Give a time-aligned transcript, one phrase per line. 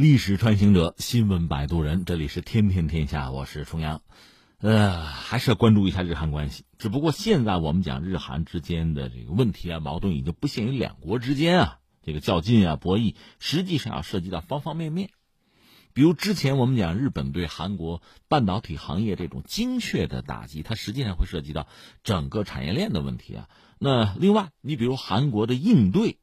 [0.00, 4.00] 历史穿行者，新闻摆渡人，这里是天天天下，我是重阳。
[4.56, 6.64] 呃，还是要关注一下日韩关系。
[6.78, 15.10] 只不过现在我们讲日韩之间的这个问题啊，矛盾已经不限于两国之间啊，这个较劲啊、博弈，实际上要涉及到方方面面。
[15.92, 21.68] 比如之前我们讲日本对韩国半导体行业这种精确的打击，它实际上会涉及到
[22.04, 23.50] 整个产业链的问题啊。
[23.78, 26.16] 那另外，你比如韩国的应对，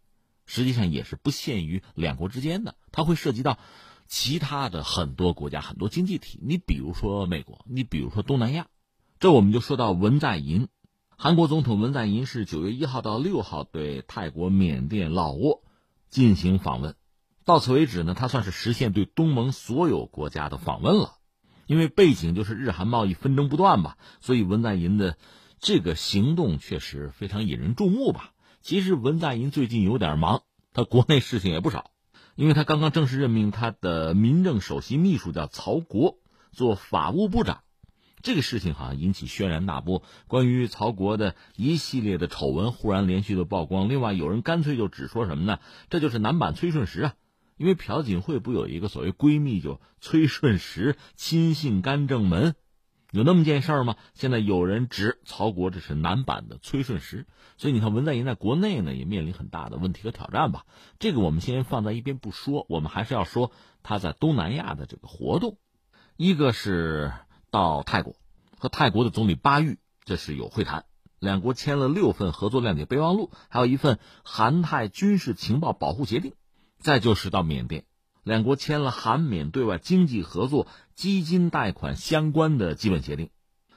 [0.48, 3.60] 实际上也是不限于两国之间的，它会涉及到。
[4.10, 8.68] 其他的很多国家、很多经济体，你比如说美国，你比如说东南亚，
[9.20, 10.70] 这我们就说到文在寅，
[11.18, 15.62] 韩国总统文在寅是九月一号到六号对泰国、缅甸、老挝
[16.10, 16.96] 进行访问，
[17.44, 21.16] 到此为止呢，他算是实现对东盟所有国家的访问了。
[21.66, 25.18] 因为背景就是日韩贸易纷争不断吧，所以文在寅的
[25.60, 28.32] 这个行动确实非常引人注目吧。
[28.62, 31.92] 其实文在寅最近有点忙，他国内事情也不少。
[32.38, 36.20] 因为他刚刚正式任命他的民政首席秘书叫曹国
[36.52, 37.64] 做法务部长，
[38.22, 40.04] 这个事情好像引起轩然大波。
[40.28, 45.58] 关于曹国的一系列的丑闻忽然连续的曝光，另外有人干脆就只说什么呢？
[45.90, 47.14] 这就是男版崔顺实啊！
[47.58, 52.54] 因为朴槿惠不有一个所谓闺蜜就崔顺实亲信干政门。
[53.12, 53.96] 有那么件事儿吗？
[54.14, 57.26] 现在有人指曹国这是男版的崔顺实，
[57.58, 60.66] 所以你看文在寅在国内呢也面临很大的问题和挑战吧。
[61.00, 65.58] 这个我们先放在一边不说，我们还是要说他在东南亚的这个活动。
[66.18, 67.14] 一个是
[67.50, 68.16] 到泰国
[68.58, 70.86] 和泰国的总理巴育这是有会谈，
[71.20, 76.34] 两国签了六份合作谅解备忘录，还有一份韩泰军事情报保护协定。
[76.80, 77.86] 再就是到缅甸。
[78.28, 83.30] 两国签了韩缅对外经济合作、基金贷款相关的基本协定，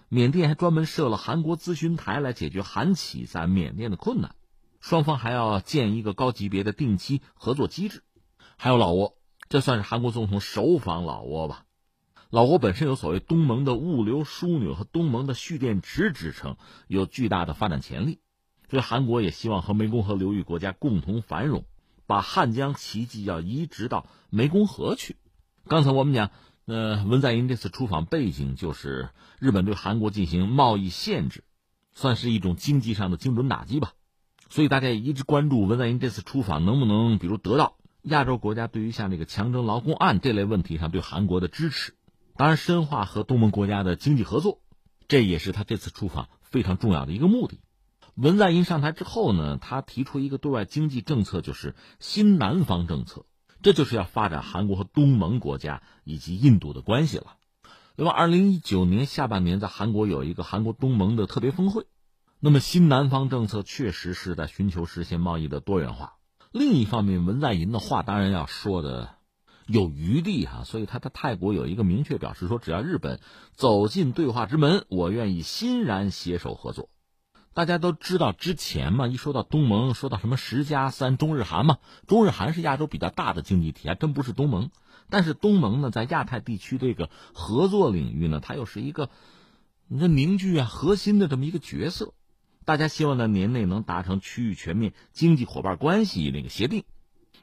[0.08, 4.34] 缅甸还专门设了韩国咨询台来解决韩企在缅甸的困难，
[4.80, 8.02] 双方还要建一个高级别的定期合作机制。
[8.56, 9.14] 还有老挝，
[9.48, 11.64] 这算是韩国总统首访老挝吧？
[12.28, 16.56] 老挝本身有所谓东盟的物流枢纽和东盟的蓄电池之称，
[16.88, 18.18] 有巨大的发展潜力，
[18.68, 21.64] 所以韩国也希望和湄公河流域国家共同繁荣。
[22.10, 25.14] 把汉江奇迹要移植到湄公河去。
[25.68, 26.32] 刚才我们讲，
[26.64, 31.44] 呃，文在寅这次出访背景就是日本对韩国进行贸易限制，
[31.94, 33.92] 算是一种经济上的精准打击吧。
[34.48, 41.94] 所以大家也一直关注文在寅这次出访能不能，比如得到亚洲国家对于像这个强征劳工案这类问题上对韩国的支持。
[42.34, 44.60] 当然，深化和东盟国家的经济合作，
[45.06, 47.60] 这也是他这次出访非常重要的一个目的。
[48.20, 53.24] 文在寅上台之后呢，他提出一个对外经济政策，就是新南方政策，
[53.62, 57.36] 这就是要发展韩国和东盟国家以及印度的关系了。
[57.96, 61.86] 那么，二零一九年下半年在韩国有一个韩国东盟的特别峰会，
[62.40, 66.16] 那么新南方政策确实是在寻求实现贸易的多元化。
[66.52, 69.14] 另一方面，文在寅的话当然要说的
[69.66, 73.18] 有余地哈，所以他在泰国有一个明确表示说，只要日本
[73.52, 76.90] 走进对话之门，我愿意欣然携手合作。
[77.52, 84.70] 大家都知道，之前嘛，一说到东盟，说到什么十加三中日韩嘛，中日韩是亚洲比较大的经济体，还真不是东盟。
[85.08, 89.10] 但是东盟呢，在亚太地区这个合作领域呢，它又是一个
[89.88, 92.14] 你说凝聚啊核心的这么一个角色。
[92.64, 96.84] 大家希望在年内能达成区域全面经济伙伴关系那个协定。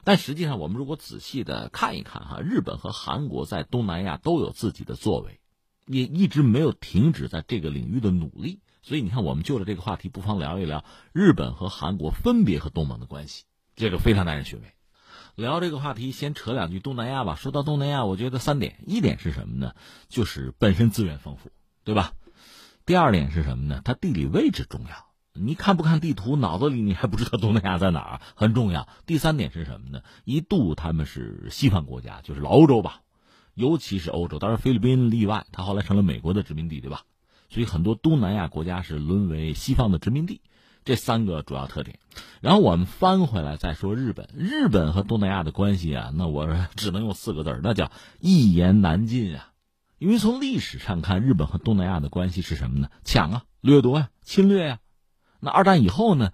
[0.04, 5.38] 但实际上，我们如果仔细的看一看哈，日本和韩国在东南亚都有自己的作为，
[5.86, 8.60] 也一直没有停止在这个领域的努力。
[8.88, 10.82] 所以你看，我们就着这个话题，不妨聊一聊
[11.12, 13.44] 日本和韩国分别和东盟的关系，
[13.76, 14.68] 这个非常耐人寻味。
[15.34, 17.34] 聊这个话题，先扯两句东南亚吧。
[17.34, 19.74] 说到东南亚，我觉得三点：一点是什么呢？
[20.08, 21.50] 就是本身资源丰富，
[21.84, 22.14] 对吧？
[22.86, 23.82] 第二点是什么呢？
[23.84, 25.06] 它地理位置重要。
[25.34, 28.88] 你看不看地图，脑子里你还不知道东南亚在哪儿，很重要。
[29.04, 30.00] 第三点是什么呢？
[30.24, 33.02] 一度他们是西方国家，就是老欧洲吧，
[33.52, 37.02] 尤其是欧洲，当然菲律宾例外，它后来成了美国的殖民地，对吧？
[37.48, 40.40] 所以很多东南亚国家是沦为西方的殖民地，
[40.84, 41.98] 这三个主要特点。
[42.40, 47.90] 然后我们翻回来再说日本，日本和东南亚的关系啊，那我只能用四个字那叫
[48.20, 49.52] 一言难尽啊。
[49.98, 52.88] 因为从历史上看，日本和东南亚的关系是什么呢？
[53.02, 54.78] 抢啊，掠夺呀，侵略呀。
[55.40, 56.32] 那二战以后呢，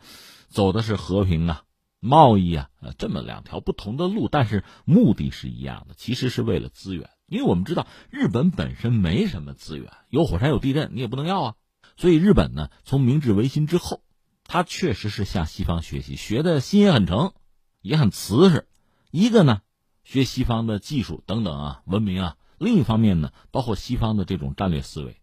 [0.48, 1.62] 走的是和平啊，
[2.00, 2.68] 贸易啊，
[2.98, 7.08] 这么两条不同的路，但是目的是一样的，其实是为了资源。
[7.26, 11.54] 因为我们知道日本本身没什么资源，有火山有地震，你也不能要啊。
[11.96, 14.02] 所以日本呢，从明治维新之后，
[14.44, 17.32] 他确实是向西方学习，学的心也很诚，
[17.80, 18.66] 也很瓷实。
[19.10, 19.62] 一个呢，
[20.02, 25.16] 学西方的技术等等啊，文明啊；另一方面呢，包括西方的这种战略思维，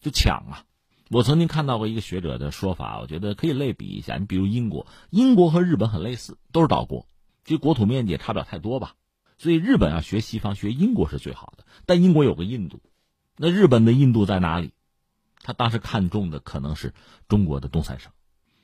[0.00, 0.64] 就抢啊。
[1.10, 4.16] 我曾经看到过一个学者的说法，我觉得可以类比一下。
[4.16, 7.06] 你比如英国，英国和日本很类似，都是岛国，
[7.44, 8.94] 其实国土面积也差不了太多吧。
[9.38, 11.64] 所以日本要学西方，学英国是最好的。
[11.84, 12.80] 但英国有个印度，
[13.36, 14.72] 那日本的印度在哪里？
[15.42, 16.92] 他当时看中的可能是
[17.28, 18.10] 中国的东三省。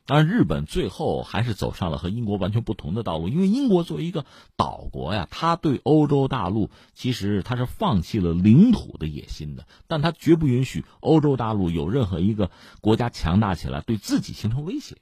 [0.05, 4.27] 当然，日本最后还是走上了和英国完全不同的道路，因为英国作为一个
[4.57, 14.97] 岛国呀，他对欧洲大陆其实他是放弃了领土的野心的，但他绝不允许欧洲大陆有任何一个国家强大起来对自己形成威胁，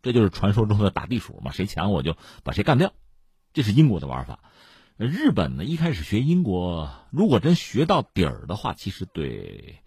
[0.00, 2.94] 这就是传说中的打地鼠嘛，谁强我就把谁干掉，
[3.52, 4.40] 这是英国的玩法。
[5.06, 9.78] 日本呢，一开始学英国，如果真学到底儿的话，其实对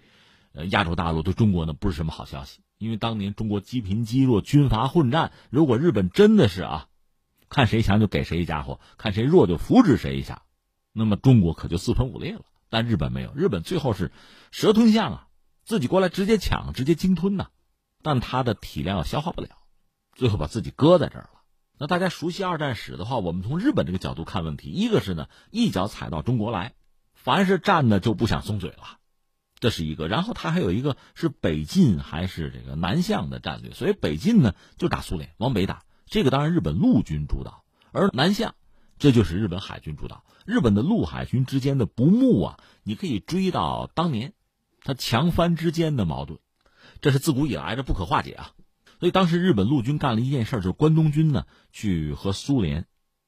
[0.54, 2.62] 呃亚洲大陆对中国呢不是什么好消息。
[2.80, 5.32] 因为当年中国积贫积弱，军阀混战。
[5.52, 6.88] 如果日本真的是啊，
[7.48, 10.42] 看谁强就给谁一家伙，看谁弱就扶持谁一下，
[10.92, 12.42] 那么中国可就四分五裂了。
[12.72, 14.12] 但日本没有，日本最后是
[14.50, 15.28] 蛇吞象啊，
[15.64, 17.50] 自己过来直接抢，直接鲸吞呐。
[18.02, 19.50] 但他的体量消化不了，
[20.16, 21.30] 最后把自己搁在这儿。
[21.84, 26.76] 那大家熟悉二战史的话，我们从日本这个角度看问题，一个是呢，一脚踩到中国来，
[27.14, 29.00] 凡是站的就不想松嘴了。
[29.60, 33.74] 这是一个，然后他还有一个是北进还是这个南向的战略。
[33.74, 38.56] 所以北进呢就打苏联，往北打，这个当然日本陆军主导；而南向，
[38.98, 40.24] 这就是日本海军主导。
[40.46, 44.32] 日本的陆海军之间的不睦啊，你可以追到当年，
[44.86, 46.40] 他强藩之间的矛盾，
[47.02, 48.54] 这是自古以来的不可化解啊。
[49.04, 52.86] 所以当时日本陆军干了一件事，就是关东军呢去和苏联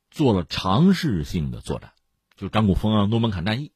[0.10, 1.92] 做了尝试性的作战，
[2.38, 3.74] 就张古峰啊、诺门坎战役。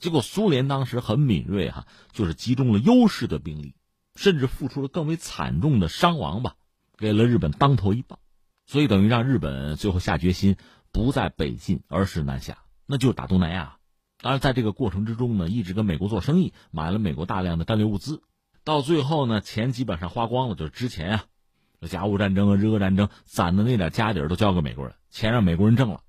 [0.00, 3.74] 结果苏联当时很敏锐哈，就是集中了优势的兵力，
[4.14, 6.56] 甚至付出了更为惨重的伤亡吧，
[6.96, 8.18] 给了日本当头一棒，
[8.64, 10.56] 所以等于让日本最后下决心
[10.92, 12.56] 不在北进，而是南下，
[12.86, 13.76] 那就是打东南亚。
[14.22, 18.22] 当然，在这个过程之中呢，一直跟美国做生意，买了美国大量的战略物资，
[18.64, 21.24] 到最后呢，钱基本上花光了，就是之前啊，
[21.88, 26.00] 甲午战争啊、日俄战争攒的那点家底儿都交给美国人，钱让美国人挣了，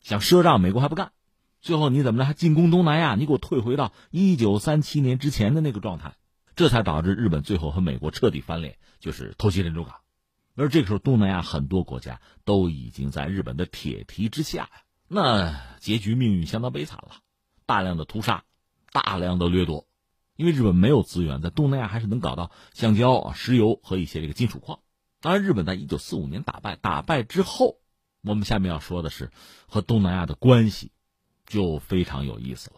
[0.00, 1.12] 想赊账，美国还不干。
[1.60, 3.16] 最后你怎么着还进攻东南亚？
[3.16, 6.14] 你给我退回到一九三七年之前的那个状态，
[6.56, 9.96] 这才导致日本最后和美国彻底翻脸，就是偷袭珍珠港。
[10.56, 14.70] 而这个时候，东南亚很多国家都已经在日本的铁蹄之下呀，
[15.06, 17.16] 那结局命运相当悲惨了，
[17.66, 18.44] 大量的屠杀，
[18.92, 19.86] 大量的掠夺，
[20.36, 24.80] 因为日本没有资源，在东南亚还是能搞到橡胶、石油和一些这个金属矿。
[25.20, 27.78] 当然，日本在一九四五年打败，打败之后，
[28.22, 29.30] 我们下面要说的是
[29.66, 30.92] 和东南亚的关系。
[31.46, 32.76] 就非常有意思了，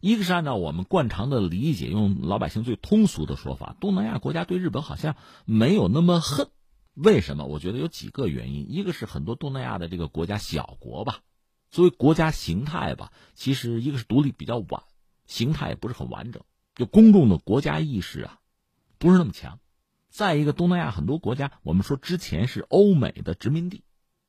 [0.00, 5.16] 一个是按照我们惯常的理解，用老百姓最通俗的说法，东南亚国家对日本好像
[5.46, 6.50] 没有那么恨。
[6.92, 7.46] 为什么？
[7.46, 8.66] 我觉得有几个原因。
[8.70, 11.20] 一个是很多东南亚的这个国家小国吧，
[11.70, 14.82] 作为国家形态吧，其实一个是独立比较晚，
[15.26, 16.42] 形态也不是很完整，
[16.74, 18.38] 就公众的国家意识啊，
[18.98, 19.60] 不是那么强。
[20.10, 23.84] 再一个，东南亚很多国家，我们说之前是欧美的殖民地，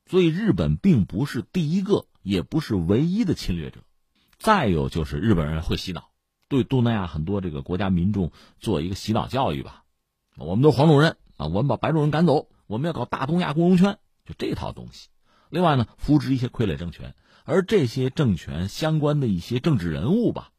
[0.05, 2.05] 所以日本并不是第一个。
[2.23, 3.79] 也不是唯一的侵略者，
[4.37, 6.11] 再有就是日本人会洗脑，
[6.49, 9.85] 对东南亚很多这个国家民众做一个洗脑教育吧。
[10.37, 15.09] 我们都黄种人啊，我们把白种人赶走，我们要搞大东亚共荣圈，就这套东西。
[15.49, 20.51] 另外呢，扶植一些傀儡政权，而这些政权相关的一些政治人物吧，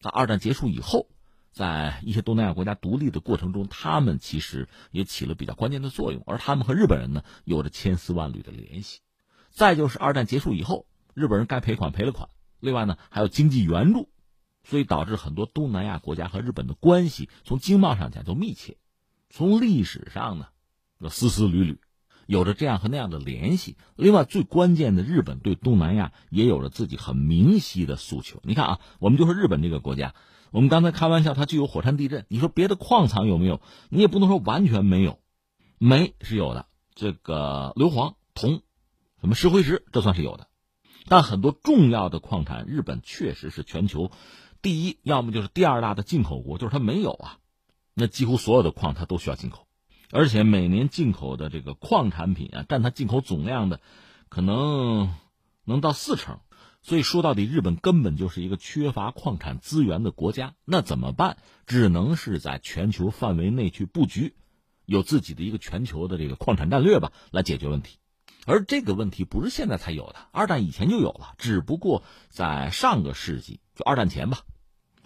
[0.00, 1.06] 在二战结束以后，
[1.54, 9.00] 在一些东南亚国家独立的过程中，他们其实也起了比较关键的作用，而他们和日本人呢，有着千丝万缕的联系。
[9.50, 10.86] 再就是二战结束以后。
[11.14, 12.28] 日本人该赔款赔了款，
[12.58, 14.10] 另外呢还有经济援助，
[14.64, 18.78] 所以导致很多东南亚国家和日本的关系从经贸上讲就密切，
[19.30, 20.48] 从历史上呢，
[21.00, 21.78] 就丝丝缕缕，
[22.26, 23.76] 有着这样和那样的联系。
[23.96, 28.40] 另外最关键的，日本对东南亚也有着自己很明晰的诉求。
[28.44, 30.14] 你看啊，我们就说日本这个国家，
[30.50, 33.60] 我们刚才开玩笑，它具有火山地震，你说别的矿藏有没有？
[33.88, 35.20] 你也不能说完全没有，
[35.78, 38.62] 煤是有的，这个硫磺、铜，
[39.20, 40.48] 什么石灰石，这算是有的。
[41.06, 44.10] 但很多重要的矿产，日本确实是全球
[44.62, 47.38] 第一，要么就是第二大的进口国，就是它没有啊。
[47.92, 49.63] 那几乎所有的矿它都需要进口，
[50.14, 53.80] 而且每年进口的这个矿产品啊，占它进口总量的
[54.28, 55.12] 可能
[55.64, 56.38] 能到四成。
[56.82, 60.54] 所以说到底，日本根本就是一个缺乏矿产资源的国家。
[60.64, 61.36] 那怎么办？
[61.66, 64.36] 只能是在全球范围内去布局，
[64.84, 67.98] 有自己的一个全球的这个矿产战略吧，来解决问题。
[68.46, 74.42] 而这个问题不是现在才有的，二战以前就有了，只不过在上个世纪，就二战前吧，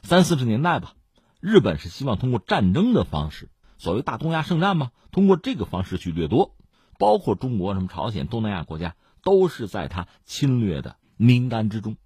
[0.03, 0.93] 三四十年代吧，
[1.41, 3.49] 日本是希望通过战争的方式，
[3.79, 6.57] 所谓大东亚圣战嘛，通过这个方式去掠夺，
[6.99, 11.97] 包括中国、什么朝鲜、东南亚国家，都是在他侵略的名单之中。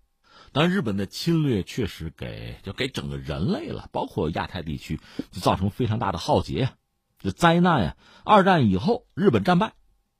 [0.52, 5.00] 但日本的侵略确实给就给整个人类了，包括亚太地区，
[5.30, 6.68] 就造成非常大的浩劫，
[7.18, 7.96] 就灾难呀。
[8.22, 9.72] 二战以后，日本战败。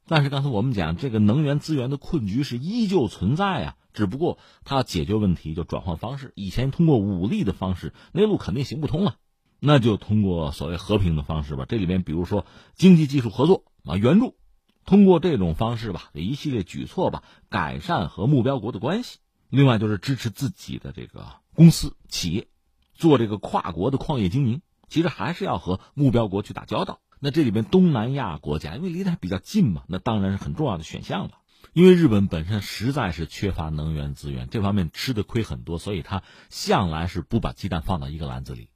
[0.08, 9.16] 但是刚才我们讲，这个能源资源的困局是依旧存在啊，只不过他要解决问题就转换方式，以前通过武力的方式，那路肯定行不通啊，
[9.64, 11.66] 那就通过所谓和平的方式吧。
[11.68, 14.36] 这里面比如说经济技术合作啊，援助，
[14.84, 19.20] 通过这种方式吧，一系列举措吧，改善和目标国的关系。
[19.50, 22.48] 另外就是支持自己的这个公司企业，
[22.92, 26.98] 做这个跨国的矿业经营，其实还是要和目标国去打交道。
[27.20, 31.38] 那这里边东南亚国家，因为离得还比较近嘛，那当然是很重要的选项了。
[31.72, 38.68] 因为日本本身实在是缺乏能源资源，这方面吃的亏很多，所以他向来是不把鸡蛋放到一个篮子里，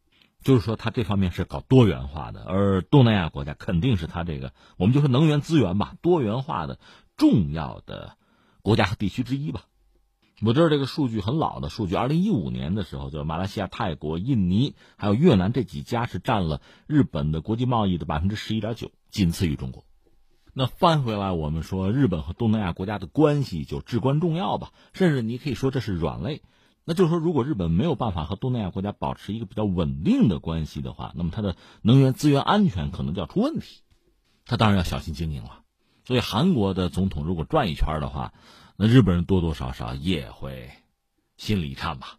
[0.46, 2.44] 就是说他这方面是搞多元化的。
[2.44, 6.78] 而东南亚国家肯定是他这个，我们就说能源资源吧，多元化的
[7.16, 8.16] 重要的
[8.62, 9.62] 国家和地区之一吧。
[10.40, 19.84] 我这儿这个数据很老的数据，二零一五年的时候，就是马来西亚、泰国、印尼还有越南这几家是占了日本的国际贸易的百分之十一点九，仅次于中国。
[20.52, 26.40] 那翻回来，我们说日本和东南亚国家的关系就至关重要吧，甚至你可以说这是软肋。
[26.88, 33.81] 那就是说，如果日本没有办法和东南亚国家保持一个比较稳定的关系的话，那么它的能源资源安全可能就要出问题。
[34.45, 35.62] 他当然要小心经营了。
[36.05, 38.33] 所以，韩国的总统如果转一圈的话，
[38.76, 40.71] 那日本人多多少少也会
[41.37, 42.19] 心里一颤吧。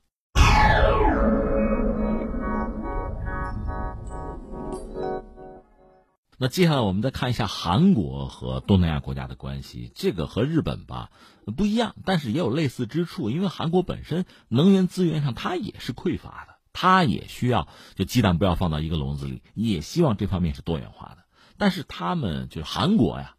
[6.40, 11.10] 那接下来我们再看一下韩国和东南亚国家的关系，这个和日本吧
[11.58, 13.32] 不一样，但是也有类似之处。
[13.32, 21.24] 因为韩国本身能源资源上它也是匮乏的，它也需要就鸡蛋不要放到一个笼子里，也希望这方面是多元化的。
[21.58, 23.36] 但是他们就是韩国呀，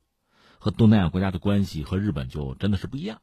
[0.59, 3.21] 和东南亚国家的关系和日本就真的是不一样。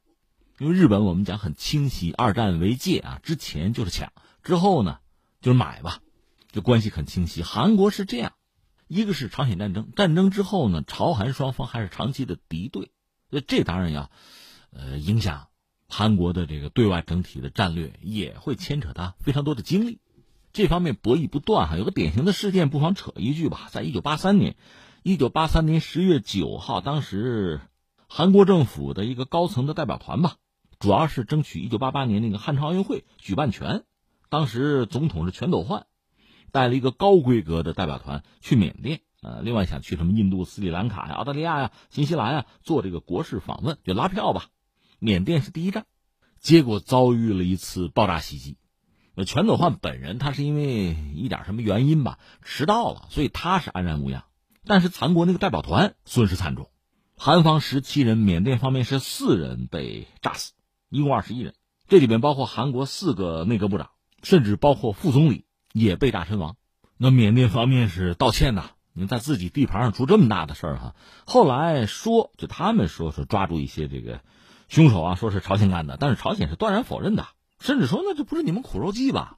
[0.57, 4.99] 因为日本我们讲很清晰，二战为界啊，之前就是抢，之后呢
[5.41, 5.99] 就是买吧，
[6.53, 7.43] 就关系很清晰。
[7.43, 8.31] 韩国是这样。
[8.87, 12.91] 一个是朝鲜战争，战争之后呢，朝韩双方还是长期的敌对，
[13.29, 14.11] 那这当然要，
[14.71, 15.47] 呃，影响
[15.87, 19.99] 韩国的这个对外整体的战略，也会牵扯他非常多的精力。
[20.53, 23.67] 这方面博弈不断哈，有个典型的事件，不妨扯一句吧。
[23.71, 24.55] 在一九八三年，
[25.03, 27.59] 一九八三年十月九号，当时
[28.07, 30.35] 韩国政府的一个高层的代表团吧，
[30.79, 33.83] 主要是争取一九八八年那个汉城奥运会举办权，
[34.29, 35.87] 当时总统是全斗焕。
[36.55, 44.45] 带了一个高规格的代表团去缅甸，呃，另外想去什么印度、斯里兰卡呀、澳大利亚呀、新西兰呀做这个国事访问，就拉票吧。
[44.99, 45.85] 缅甸是第一站，
[46.39, 48.55] 结果遭遇了一次爆炸袭击。
[49.15, 54.23] 那全斗焕本人他是因为一点什么原因吧迟到了，所以他是安然无恙。
[54.63, 56.69] 但是残国那个代表团损失惨重，
[57.17, 60.53] 韩方十七人，缅甸方面是四人被炸死，
[60.89, 61.53] 一共二十一人，
[61.89, 63.89] 这里边包括韩国四个内阁部长，
[64.23, 65.44] 甚至包括副总理。
[65.75, 66.55] 也被炸身亡，
[66.95, 70.95] 那缅甸方面是道歉呐，你在自己地盘上出这么大的事儿哈。
[71.25, 74.21] 后来说，就他们说是抓住一些这个
[74.69, 77.27] 凶手啊，说是朝鲜干的，但是朝鲜是断然否认的，
[77.59, 79.35] 甚至说那这不是你们苦肉计吧？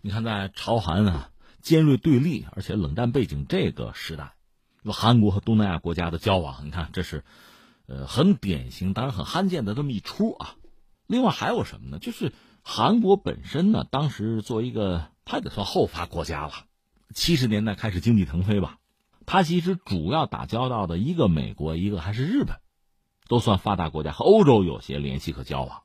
[0.00, 4.34] 你看在朝韩啊尖锐对立，而且冷战背景这个时代，
[4.84, 7.24] 韩国和东南亚国家的交往，你看这是
[7.88, 10.54] 呃很典型，当然很罕见的这么一出啊。
[11.08, 11.98] 另外还有什么呢？
[11.98, 15.12] 就是韩国本身呢，当时作为一个。
[15.24, 16.52] 它得算后发国家了，
[17.14, 18.78] 七十年代开始经济腾飞吧。
[19.24, 22.58] 它其实主要打交道的一个美国，一个还是日本，
[23.26, 25.82] 都算发达国家，和欧洲有些联系和交往，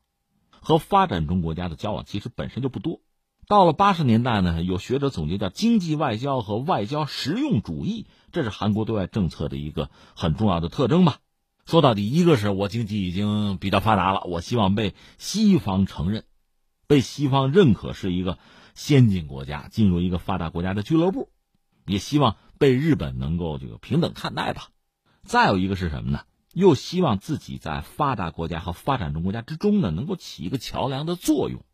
[0.60, 3.00] 和发展中国家的交往其实本身就不多。
[3.48, 11.20] 到了八十年代呢，有学者总结叫经济外交和外交实用主义，这是韩国对外政策的一个很重要的特征吧。
[11.66, 16.26] 说到底，一个是我经济已经比较发达了，我希望被西方承认，
[16.88, 18.38] 被西方认可是一个。
[18.80, 21.30] 先进国家进入一个发达国家的俱乐部，
[21.86, 24.70] 也希望被日本能够这个平等看待吧。
[25.22, 26.22] 再有一个是什么呢？
[26.54, 31.66] 又希望自己在发达国家和发展中国家之中呢，能够起一个桥梁的作用。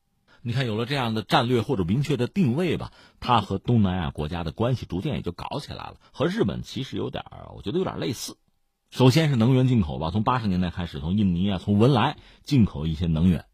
[0.42, 5.98] 你看，有了这样的战略或者明确的定位吧，它和东南亚国家的关系逐渐也就搞起来了。
[6.12, 7.24] 和日本其实有点，
[7.56, 8.36] 我觉得有点类似。
[8.90, 13.46] 首先是能源进口吧，从八十年代开始，从印尼啊，从文莱进口一些能源。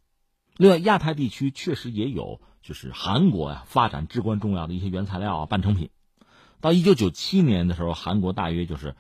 [0.56, 2.40] 另外，亚太地区确实也有。
[2.62, 5.90] 就是韩国呀，发展至关重要的一些原材料啊、半成品。
[6.60, 8.96] 到一九九七年的时候，韩国大约就是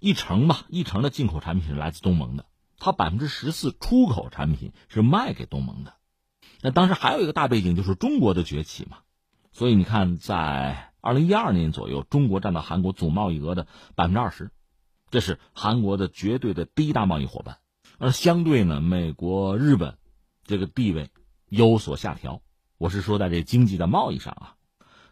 [0.00, 2.44] 一成吧，一成的进口产品是来自东盟的，
[2.78, 5.94] 它百分之十四出口产品是卖给东盟的。
[6.60, 8.98] 那当时还有一个大背景就是中国的崛起嘛，
[9.52, 14.50] 所以你看，在二零一二年左右，中国占到韩国总贸易额的百分之二十，
[15.10, 17.58] 这是韩国的绝对的第一大贸易伙伴。
[17.98, 19.96] 而相对呢，美国、日本
[20.44, 21.08] 这个地位
[21.48, 22.42] 有所下调。
[22.78, 24.56] 我是说，在这经济的贸易上啊，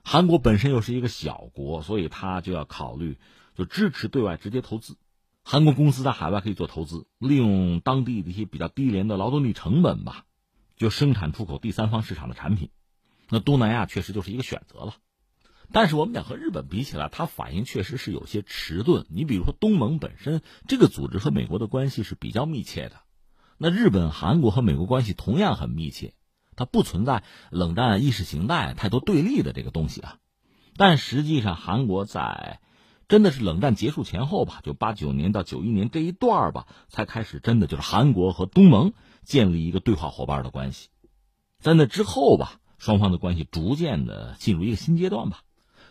[0.02, 3.16] 韩国本身又是一个小国，所以他就要考虑，
[3.54, 4.98] 就支持对外直接投资。
[5.42, 10.26] 韩国公司在海外可以做投资，利用当地的一些比较低廉的劳动力成本吧，
[10.76, 12.68] 就生产出口第三方市场的产品，
[13.30, 14.96] 那东南亚确实就是一个选择了。
[15.72, 19.06] 但是我们讲和日本比起来，它反应确实是有些迟钝。
[19.08, 23.00] 你比如说东盟本身这个组织和美国的关系是比较密切的，
[23.56, 26.12] 那日本、韩国和美国关系同样很密切，
[26.56, 30.16] 它不存在冷战意识形态太多对立的这个东西啊。
[30.76, 32.60] 但实际上，韩国在
[33.06, 38.92] 真的是冷战结束前后吧，就八九年到九一年这一段吧，才开始真的就是韩国和东盟
[39.22, 40.88] 建立一个对话伙伴的关系。
[41.60, 45.40] 在那之后吧，双方的关系逐渐的进入一个新阶段吧。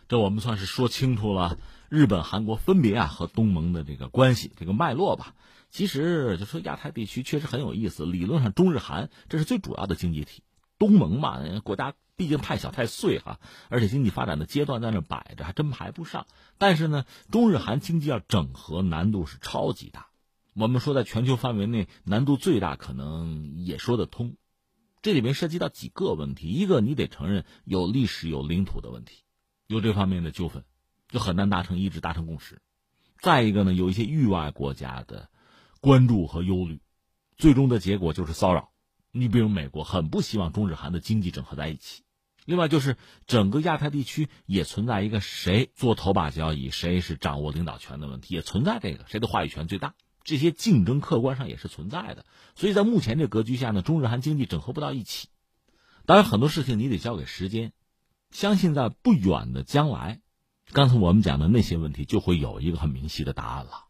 [0.10, 5.34] 这我们算是说清楚了日本、韩国分别啊和东盟的这个关系这个脉络吧。
[5.70, 10.43] 其实就说亚太地区确实很有意思，理论上中日韩这是最主要的经济体，
[10.80, 13.39] 东盟嘛国家毕竟太小太碎哈，
[13.70, 16.27] 而且经济发展的阶段在那摆着，还真排不上。
[16.58, 20.08] 但是呢，中日韩经济要整合难度是超级大。
[20.53, 24.36] 我们说在全球范围内难度最大，可能也说得通。
[25.01, 29.24] 这里面涉及到几个问题，一个你得承认有历史有领土的问题。
[29.65, 30.63] 有这方面的纠纷，
[31.08, 32.62] 就很难达成一致、达成共识。
[33.20, 35.30] 再一个呢，有一些域外国家的
[35.80, 36.82] 关注和忧虑，
[37.38, 38.73] 最终的结果就是骚扰。
[39.15, 42.03] 你比如美国很不希望中日韩的经济整合在一起。
[42.46, 49.93] 另外就是整个亚太地区也存在一个谁做头把交椅，谁是掌握领导权的问题，也存在这个谁的话语权最大。
[50.24, 52.25] 这些竞争客观上也是存在的。
[52.55, 55.29] 所以在目前这格局下呢，中日韩经济整合不到一起。
[56.05, 57.72] 当然很多事情你得交给时间。
[58.32, 60.20] 相信在不远的将来，
[60.72, 63.86] 刚才我们讲的那些问题就会有一个很明晰的答案了。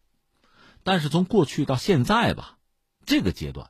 [0.84, 2.58] 但是从过去到现在吧，
[3.06, 3.70] 这个阶段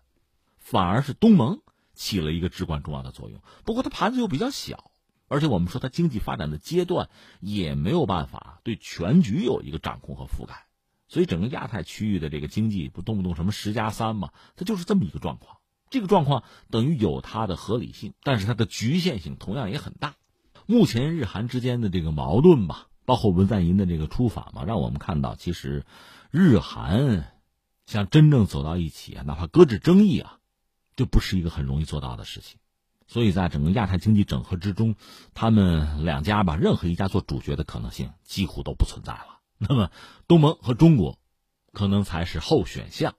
[0.64, 1.62] 反而是东盟
[1.94, 3.40] 起了一个至关重要的作用。
[3.64, 4.90] 不过它盘子又比较小，
[5.28, 10.66] 而且我们说它经济发展的阶段也没有办法对全局有一个掌控和覆盖。
[11.08, 15.58] 所以整个亚太区域的这个经济不动不动什么十加三嘛，它就是这么一个状况。
[15.92, 20.16] 这个状况等于有它的合理性，但是它的局限性同样也很大。
[20.66, 25.86] 目前日韩之间的这个矛盾吧，包括文在寅的这个出访嘛，让我们看到，其实
[26.32, 27.32] 日韩
[27.86, 30.40] 想真正走到一起啊，哪怕搁置争议啊，
[30.96, 32.58] 这不是一个很容易做到的事情。
[33.06, 34.96] 所以在整个亚太经济整合之中，
[35.34, 39.40] 他们两家吧，任何一家做主角的可能性几乎都不存在了。
[39.58, 39.92] 那么
[40.28, 41.20] 东盟和中国
[41.72, 43.16] 可能才是后选项，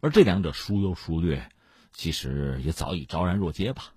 [0.00, 1.48] 而这两者孰优孰劣，
[1.92, 3.92] 其实也早已昭然若揭吧。